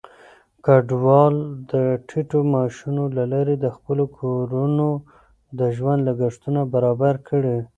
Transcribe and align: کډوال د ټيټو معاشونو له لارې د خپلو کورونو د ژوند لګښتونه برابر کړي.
کډوال 0.65 1.35
د 1.71 1.73
ټيټو 2.07 2.39
معاشونو 2.51 3.03
له 3.17 3.23
لارې 3.33 3.55
د 3.59 3.65
خپلو 3.75 4.05
کورونو 4.17 4.87
د 5.59 5.61
ژوند 5.75 5.99
لګښتونه 6.07 6.61
برابر 6.73 7.15
کړي. 7.29 7.57